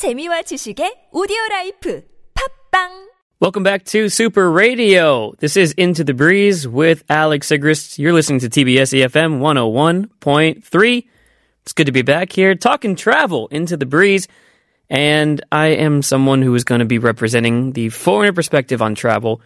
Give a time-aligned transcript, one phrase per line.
[0.00, 5.34] 재미와 지식의 오디오 라이프 팝빵 Welcome back to Super Radio.
[5.40, 7.98] This is Into the Breeze with Alex Sigrist.
[7.98, 11.04] You're listening to TBS EFM 101.3.
[11.62, 14.26] It's good to be back here talking travel into the breeze.
[14.88, 19.42] And I am someone who is going to be representing the foreigner perspective on travel,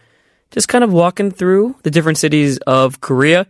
[0.51, 3.45] just kind of walking through the different cities of Korea.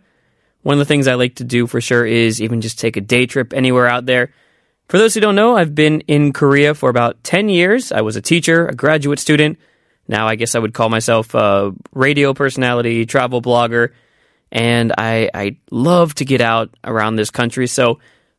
[0.62, 3.00] One of the things I like to do for sure is even just take a
[3.00, 4.32] day trip anywhere out there.
[4.88, 7.90] For those who don't know, I've been in Korea for about 10 years.
[7.90, 9.58] I was a teacher, a graduate student.
[10.06, 13.90] Now I guess I would call myself a radio personality, travel blogger,
[14.52, 17.66] and I, I love to get out around this country.
[17.66, 17.98] So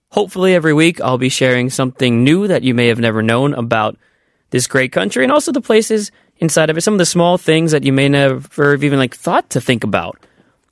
[0.10, 3.98] hopefully every week I'll be sharing something new that you may have never known about
[4.52, 7.72] this great country and also the places inside of it, some of the small things
[7.72, 10.18] that you may never have even like thought to think about.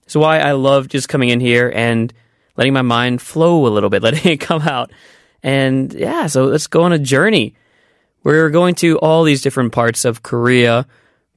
[0.01, 2.13] That's why I love just coming in here and
[2.55, 4.91] letting my mind flow a little bit, letting it come out.
[5.45, 7.53] And yeah, so let's go on a journey.
[8.23, 10.87] We're going to all these different parts of Korea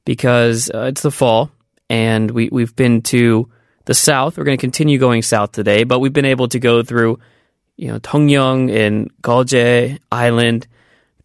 [0.03, 1.51] because uh, it's the fall
[1.91, 3.47] and we, we've been to
[3.85, 4.35] the south.
[4.35, 7.19] We're going to continue going south today, but we've been able to go through,
[7.77, 10.65] you know, Tongyeong and Geoje Island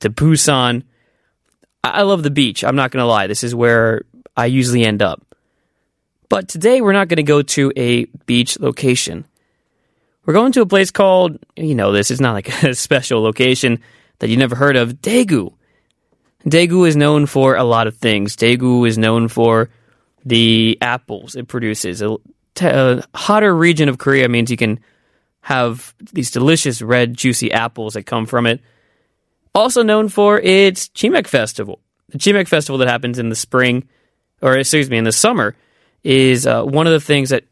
[0.00, 0.82] to Busan.
[1.82, 2.64] I, I love the beach.
[2.64, 3.28] I'm not going to lie.
[3.28, 4.02] This is where
[4.36, 5.24] I usually end up.
[6.28, 9.24] But today we're not going to go to a beach location.
[10.26, 13.80] We're going to a place called, you know, this is not like a special location
[14.18, 15.52] that you never heard of, Daegu.
[16.46, 18.36] Daegu is known for a lot of things.
[18.36, 19.70] Daegu is known for
[20.24, 22.02] the apples it produces.
[22.02, 22.16] A,
[23.14, 24.80] hotter region of Korea means you can
[25.40, 28.60] have these delicious red, juicy apples that come from it.
[29.54, 31.80] Also known for its Chimek Festival.
[32.10, 33.88] The Chimek Festival that happens in the spring,
[34.40, 35.56] or excuse me, in the summer,
[36.02, 37.44] is uh, one of the things that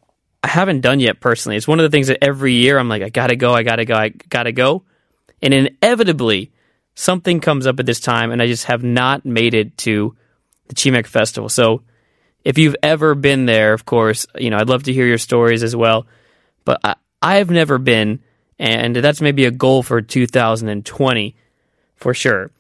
[0.42, 1.56] I haven't done yet personally.
[1.56, 3.84] It's one of the things that every year I'm like, I gotta go, I gotta
[3.84, 4.82] go, I gotta go.
[5.40, 6.50] And inevitably,
[6.94, 10.16] something comes up at this time, and I just have not made it to
[10.68, 11.48] the Chimek Festival.
[11.48, 11.82] So,
[12.44, 15.62] if you've ever been there, of course, you know I'd love to hear your stories
[15.62, 16.06] as well.
[16.64, 18.20] But I, I've never been,
[18.58, 21.36] and that's maybe a goal for 2020
[21.94, 22.50] for sure.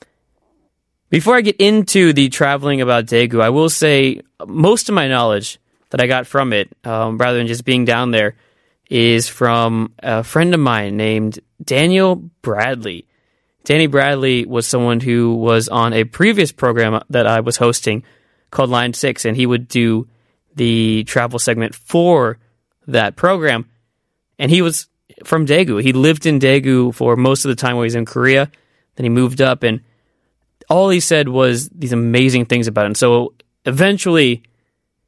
[1.10, 5.58] Before I get into the traveling about Daegu, I will say most of my knowledge
[5.92, 8.34] that I got from it, um, rather than just being down there,
[8.88, 13.06] is from a friend of mine named Daniel Bradley.
[13.64, 18.04] Danny Bradley was someone who was on a previous program that I was hosting
[18.50, 20.08] called Line 6, and he would do
[20.54, 22.38] the travel segment for
[22.86, 23.68] that program.
[24.38, 24.88] And he was
[25.24, 25.82] from Daegu.
[25.82, 28.50] He lived in Daegu for most of the time while he was in Korea.
[28.96, 29.82] Then he moved up, and
[30.70, 32.86] all he said was these amazing things about it.
[32.86, 33.34] And so
[33.66, 34.42] eventually,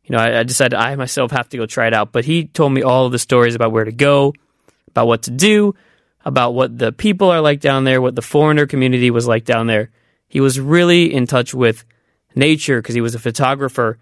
[0.04, 2.12] you know, I, I decided I myself have to go try it out.
[2.12, 4.34] But he told me all of the stories about where to go,
[4.88, 5.74] about what to do,
[6.24, 9.66] about what the people are like down there, what the foreigner community was like down
[9.66, 9.90] there.
[10.28, 11.84] He was really in touch with
[12.34, 13.98] nature because he was a photographer.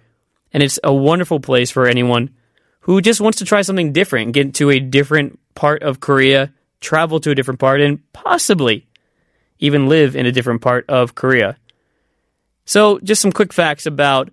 [0.52, 2.30] And it's a wonderful place for anyone
[2.80, 7.20] who just wants to try something different, get to a different part of Korea, travel
[7.20, 8.86] to a different part, and possibly
[9.58, 11.56] even live in a different part of Korea.
[12.64, 14.30] So, just some quick facts about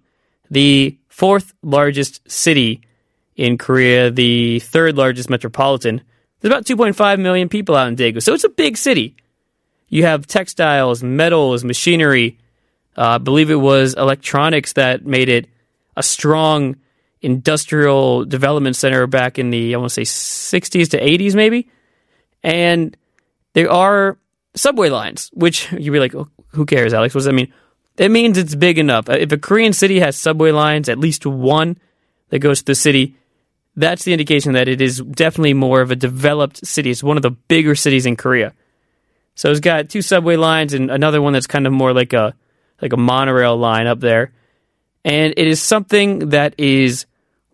[0.49, 2.81] the fourth largest city
[3.35, 6.01] in Korea, the third largest metropolitan.
[6.39, 9.15] There's about 2.5 million people out in Daegu, so it's a big city.
[9.87, 12.37] You have textiles, metals, machinery.
[12.97, 15.47] Uh, I believe it was electronics that made it
[15.97, 16.77] a strong
[17.21, 21.69] industrial development center back in the, I want to say, 60s to 80s, maybe.
[22.43, 22.95] And
[23.53, 24.17] there are
[24.55, 27.13] subway lines, which you'd be like, oh, who cares, Alex?
[27.13, 27.53] What does that mean?
[27.99, 29.09] It means it's big enough.
[29.09, 31.77] Uh, if a Korean city has subway lines, at least one
[32.29, 33.17] that goes to the city,
[33.75, 36.91] that's the indication that it is definitely more of a developed city.
[36.91, 38.53] It's one of the bigger cities in Korea.
[39.35, 42.33] So it's got two subway lines and another one that's kind of more like a
[42.81, 44.31] like a monorail line up there.
[45.03, 47.05] And it is something that is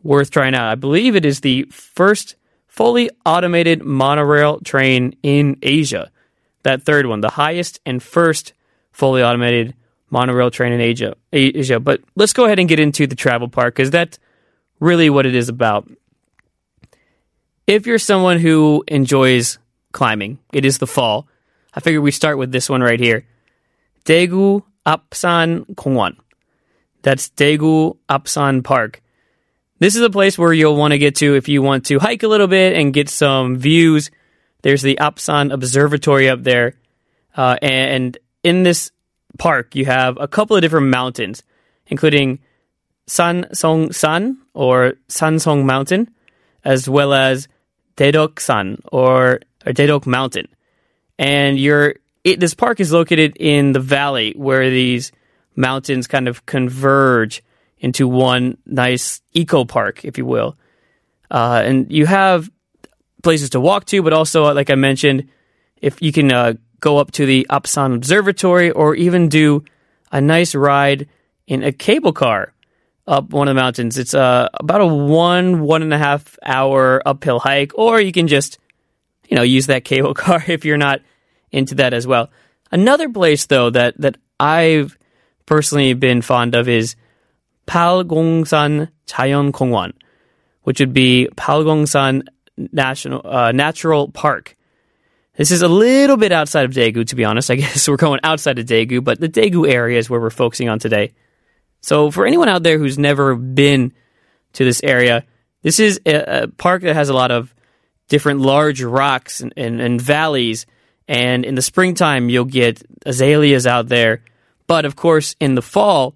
[0.04, 0.68] worth trying out.
[0.68, 2.36] I believe it is the first
[2.68, 6.12] fully automated monorail train in Asia.
[6.62, 8.54] That third one, the highest and first
[8.92, 9.74] fully automated
[10.10, 11.16] monorail train in Asia.
[11.34, 11.80] Asia.
[11.80, 14.20] But let's go ahead and get into the travel part because that's
[14.80, 15.90] really what it is about
[17.68, 19.58] if you're someone who enjoys
[19.92, 21.28] climbing, it is the fall.
[21.74, 23.26] I figure we start with this one right here.
[24.06, 26.18] Daegu Apsan Kongwon.
[27.02, 29.02] That's Daegu Apsan Park.
[29.80, 32.24] This is a place where you'll want to get to if you want to hike
[32.24, 34.10] a little bit and get some views.
[34.62, 36.76] There's the Apsan Observatory up there.
[37.36, 38.92] Uh, and in this
[39.38, 41.44] park, you have a couple of different mountains,
[41.88, 42.40] including
[43.08, 46.10] San Song San or Sansong Mountain,
[46.64, 47.48] as well as
[47.98, 50.48] Daedok San or, or Daedok Mountain.
[51.18, 55.12] And you're it, this park is located in the valley where these
[55.56, 57.44] mountains kind of converge
[57.78, 60.58] into one nice eco park, if you will.
[61.30, 62.50] Uh, and you have
[63.22, 65.30] places to walk to, but also, like I mentioned,
[65.82, 66.54] if you can uh,
[66.86, 69.66] go up to the Apsan Observatory or even do
[70.12, 71.10] a nice ride
[71.48, 72.54] in a cable car
[73.08, 73.98] up one of the mountains.
[73.98, 78.28] It's uh, about a one, one and a half hour uphill hike, or you can
[78.28, 78.60] just,
[79.28, 81.02] you know, use that cable car if you're not
[81.52, 82.30] into that as well.
[82.72, 84.96] Another place, though, that, that I've
[85.48, 86.96] personally been fond of is
[87.66, 89.94] Palgongsan Chayon Kongwan,
[90.62, 92.28] which would be Palgongsan
[92.58, 94.55] National uh, Natural Park.
[95.38, 97.52] This is a little bit outside of Daegu, to be honest.
[97.52, 100.70] I guess we're going outside of Daegu, but the Daegu area is where we're focusing
[100.70, 101.14] on today.
[101.82, 103.94] So, for anyone out there who's never been
[104.54, 105.26] to this area,
[105.62, 107.54] this is a, a park that has a lot of
[108.08, 110.66] different large rocks and, and, and valleys.
[111.08, 114.24] And in the springtime, you'll get azaleas out there.
[114.68, 116.16] But of course, in the fall,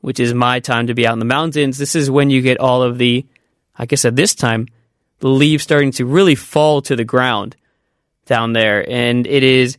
[0.00, 2.58] which is my time to be out in the mountains, this is when you get
[2.58, 3.26] all of the,
[3.78, 4.68] like I said, this time,
[5.18, 7.56] the leaves starting to really fall to the ground
[8.26, 8.88] down there.
[8.88, 9.76] And it is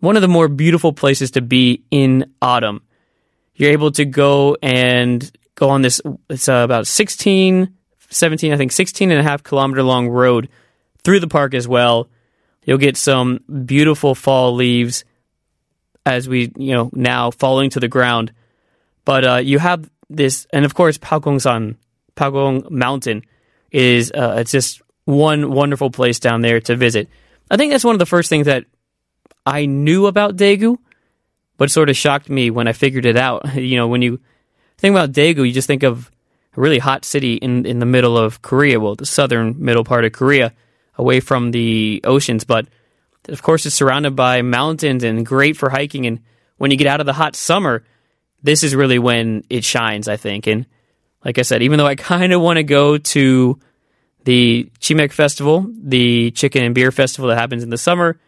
[0.00, 2.82] one of the more beautiful places to be in autumn.
[3.54, 6.00] You're able to go and go on this,
[6.30, 7.74] it's uh, about 16,
[8.10, 10.48] 17, I think 16 and a half kilometer long road
[11.02, 12.08] through the park as well.
[12.64, 15.04] You'll get some beautiful fall leaves
[16.06, 18.32] as we, you know, now falling to the ground.
[19.04, 21.76] But uh, you have this, and of course, Palgongsan,
[22.14, 23.22] Palgong Mountain
[23.70, 27.08] is, uh, it's just one wonderful place down there to visit.
[27.50, 28.64] I think that's one of the first things that
[29.46, 30.76] I knew about Daegu,
[31.56, 33.54] but sort of shocked me when I figured it out.
[33.54, 34.20] You know, when you
[34.76, 36.10] think about Daegu, you just think of
[36.56, 40.04] a really hot city in, in the middle of Korea, well, the southern middle part
[40.04, 40.52] of Korea,
[40.96, 42.44] away from the oceans.
[42.44, 42.68] But
[43.28, 46.06] of course, it's surrounded by mountains and great for hiking.
[46.06, 46.20] And
[46.56, 47.84] when you get out of the hot summer,
[48.42, 50.46] this is really when it shines, I think.
[50.46, 50.66] And
[51.24, 53.58] like I said, even though I kind of want to go to
[54.28, 58.20] the Chimek Festival, the chicken and beer festival that happens in the summer,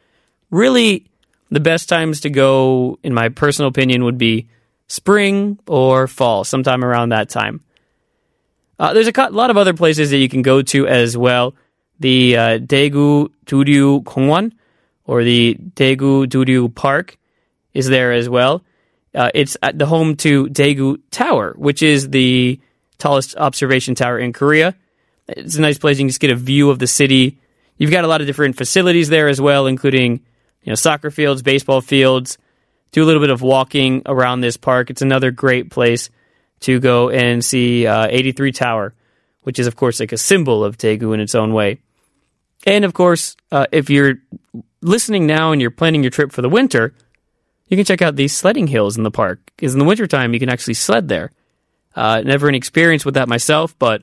[0.50, 1.05] really
[1.50, 4.49] the best times to go, in my personal opinion, would be
[4.87, 7.61] spring or fall, sometime around that time.
[8.79, 11.55] Uh, there's a lot of other places that you can go to as well.
[11.99, 14.53] The uh, Daegu Duryu Kongwan
[15.05, 17.19] or the Daegu Duryu Park
[17.75, 18.64] is there as well.
[19.14, 22.58] Uh, it's at the home to Daegu Tower, which is the
[22.96, 24.75] tallest observation tower in Korea.
[25.37, 25.99] It's a nice place.
[25.99, 27.38] You can just get a view of the city.
[27.77, 30.21] You've got a lot of different facilities there as well, including
[30.62, 32.38] you know soccer fields, baseball fields.
[32.93, 34.91] Do a little bit of walking around this park.
[34.91, 36.11] It's another great place
[36.61, 38.94] to go and see uh, 83 Tower,
[39.43, 41.79] which is of course like a symbol of Daegu in its own way.
[42.67, 44.17] And of course, uh, if you're
[44.82, 46.94] listening now and you're planning your trip for the winter,
[47.69, 49.38] you can check out these sledding hills in the park.
[49.56, 51.31] Because in the wintertime, you can actually sled there.
[51.94, 54.03] Uh, never an experience with that myself, but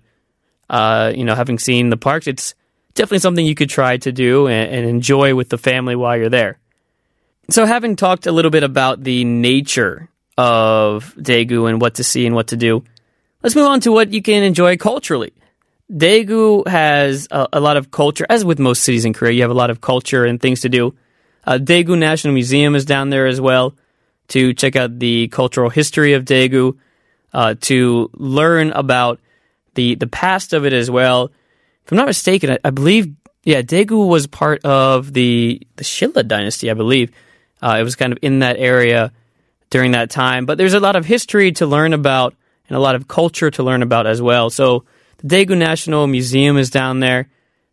[0.70, 2.56] uh, you know, having seen the parks, it's
[2.94, 6.30] definitely something you could try to do and, and enjoy with the family while you're
[6.30, 6.60] there.
[7.50, 12.26] So, having talked a little bit about the nature of Daegu and what to see
[12.26, 12.84] and what to do,
[13.42, 15.34] let's move on to what you can enjoy culturally.
[15.92, 19.52] Daegu has a, a, lot of culture, as with most cities in Korea, you have
[19.52, 20.94] a lot of culture and things to do.
[21.46, 23.74] Uh, Daegu National Museum is down there as well
[24.28, 26.78] to check out the cultural history of Daegu,
[27.34, 29.22] uh, to learn about
[29.78, 31.32] the the past of it as well.
[31.86, 33.16] If I'm not mistaken, I, I believe
[33.46, 37.12] yeah, Daegu was part of the the Shilla dynasty, I believe.
[37.62, 39.14] Uh, it was kind of in that area
[39.70, 40.46] during that time.
[40.46, 42.36] But there's a lot of history to learn about
[42.68, 44.50] and a lot of culture to learn about as well.
[44.50, 44.84] So
[45.20, 47.30] the Daegu National Museum is down there,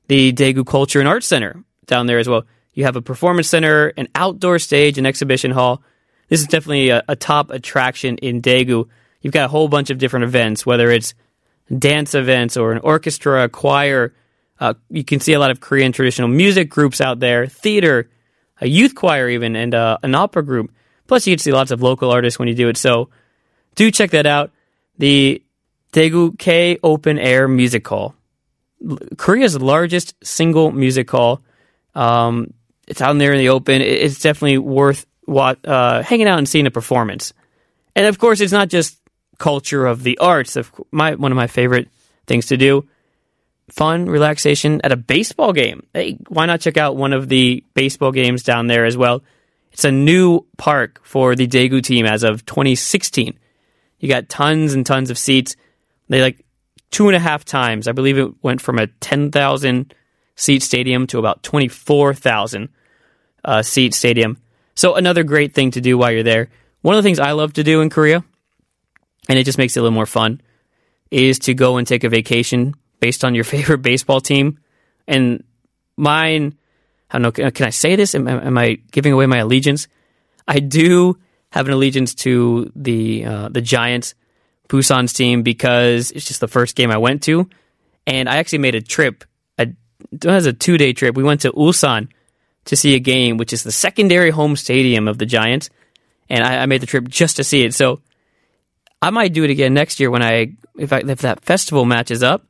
[0.07, 2.45] the Daegu Culture and Arts Center down there as well.
[2.75, 5.83] You have a performance center, an outdoor stage, an exhibition hall.
[6.29, 8.89] This is definitely a, a top attraction in Daegu.
[9.21, 11.15] You've got a whole bunch of different events, whether it's
[11.77, 14.15] dance events or an orchestra, a choir.
[14.61, 18.11] Uh, you can see a lot of Korean traditional music groups out there, theater,
[18.61, 20.73] a youth choir, even, and uh, an opera group.
[21.07, 22.77] Plus, you get to see lots of local artists when you do it.
[22.77, 23.11] So,
[23.75, 24.53] do check that out.
[24.99, 25.43] The
[25.93, 28.15] Daegu K Open Air Music Hall,
[29.17, 31.43] Korea's largest single music hall.
[31.95, 32.53] Um,
[32.87, 33.81] it's out there in the open.
[33.81, 37.33] It's definitely worth uh, hanging out and seeing a performance.
[37.97, 38.99] And of course, it's not just
[39.45, 40.57] culture of the arts.
[40.57, 41.89] Of my one of my favorite
[42.27, 42.89] things to do.
[43.69, 45.87] Fun relaxation at a baseball game.
[45.93, 49.23] Hey, why not check out one of the baseball games down there as well?
[49.73, 53.39] It's a new park for the Daegu team as of 2016.
[53.99, 55.57] You got tons and tons of seats.
[56.09, 56.45] They like
[56.91, 57.87] two and a half times.
[57.87, 59.95] I believe it went from a 10,000
[60.37, 62.69] seat stadium to about 24,000
[63.45, 64.39] uh, seat stadium.
[64.75, 66.49] So another great thing to do while you're there.
[66.81, 68.25] One of the things I love to do in Korea,
[69.29, 70.41] and it just makes it a little more fun,
[71.11, 74.59] is to go and take a vacation based on your favorite baseball team.
[75.07, 75.45] And
[75.97, 76.57] mine,
[77.11, 78.15] I don't know, can I say this?
[78.15, 79.89] Am, am I giving away my allegiance?
[80.47, 81.19] I do
[81.51, 84.15] have an allegiance to the uh, the Giants,
[84.69, 87.49] Busan's team, because it's just the first game I went to,
[88.07, 89.25] and I actually made a trip.
[89.57, 89.77] It
[90.25, 91.17] was a two day trip.
[91.17, 92.09] We went to Ulsan
[92.67, 95.71] to see a game, which is the secondary home stadium of the Giants,
[96.29, 97.75] and I, I made the trip just to see it.
[97.75, 98.01] So
[99.05, 102.23] I might do it again next year when I if I, if that festival matches
[102.23, 102.47] up.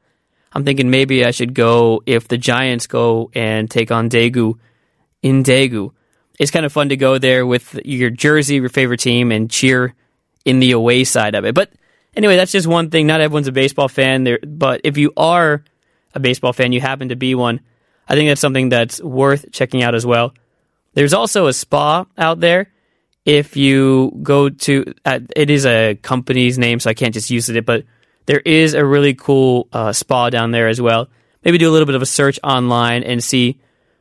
[0.53, 4.55] I'm thinking maybe I should go if the Giants go and take on Daegu
[5.21, 5.91] in Daegu.
[6.39, 9.95] It's kind of fun to go there with your jersey, your favorite team, and cheer
[10.45, 11.57] in the away side of it.
[11.57, 11.73] But
[12.15, 13.09] anyway, that's just one thing.
[13.09, 15.65] Not everyone's a baseball fan, there, but if you are
[16.15, 17.63] a baseball fan, you happen to be one.
[18.09, 20.33] I think that's something that's worth checking out as well.
[20.93, 22.73] There's also a spa out there.
[23.25, 27.49] If you go to, uh, it is a company's name, so I can't just use
[27.49, 27.85] it, but
[28.27, 31.09] there is a really cool uh, spa down there as well.
[31.45, 33.59] Maybe do a little bit of a search online and see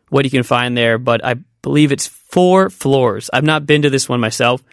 [0.09, 0.97] what you can find there.
[0.97, 3.29] But I believe it's four floors.
[3.33, 4.63] I've not been to this one myself,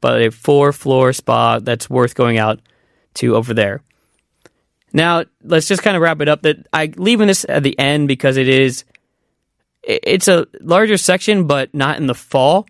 [0.00, 2.60] but a four floor spa that's worth going out
[3.14, 3.82] to over there.
[4.92, 8.08] Now, let's just kind of wrap it up that I leaving this at the end
[8.08, 8.84] because it is
[9.82, 12.66] it's a larger section but not in the fall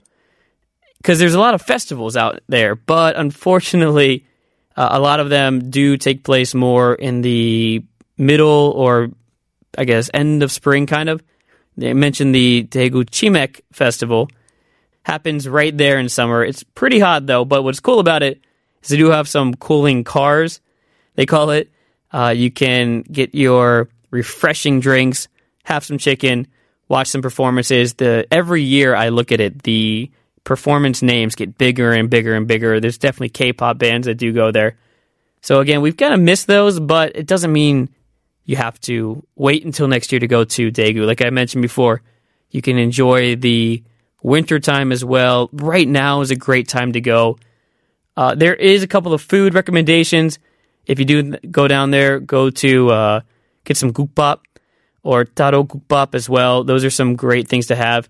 [1.08, 4.26] because there's a lot of festivals out there, but unfortunately
[4.76, 7.82] uh, a lot of them do take place more in the
[8.18, 9.08] middle or
[9.78, 11.22] I guess end of spring kind of.
[11.78, 14.28] They mentioned the Chimek festival
[15.02, 16.44] happens right there in summer.
[16.44, 18.42] It's pretty hot though, but what's cool about it
[18.82, 20.60] is they do have some cooling cars.
[21.14, 21.72] They call it.
[22.12, 25.26] Uh, you can get your refreshing drinks,
[25.64, 26.48] have some chicken,
[26.86, 27.94] watch some performances.
[27.94, 30.10] The every year I look at it, the
[30.48, 32.80] performance names get bigger and bigger and bigger.
[32.80, 34.78] There's definitely K-pop bands that do go there.
[35.42, 37.90] So again, we've kind of missed those, but it doesn't mean
[38.46, 41.06] you have to wait until next year to go to Daegu.
[41.06, 42.00] Like I mentioned before,
[42.48, 43.82] you can enjoy the
[44.22, 45.50] winter time as well.
[45.52, 47.38] Right now is a great time to go.
[48.16, 50.38] Uh, there is a couple of food recommendations.
[50.86, 53.20] If you do go down there, go to uh,
[53.64, 54.38] get some gukbap
[55.02, 56.64] or ttaro gukbap as well.
[56.64, 58.08] Those are some great things to have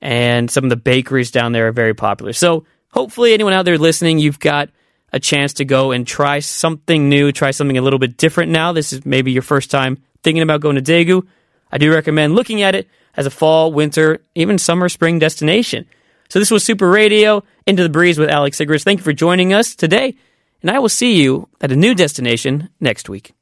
[0.00, 2.32] and some of the bakeries down there are very popular.
[2.32, 4.70] So hopefully, anyone out there listening, you've got
[5.12, 8.72] a chance to go and try something new, try something a little bit different now.
[8.72, 11.26] This is maybe your first time thinking about going to Daegu.
[11.70, 15.86] I do recommend looking at it as a fall, winter, even summer, spring destination.
[16.28, 18.84] So this was Super Radio, Into the Breeze with Alex Sigrist.
[18.84, 20.14] Thank you for joining us today,
[20.60, 23.37] and I will see you at a new destination next week.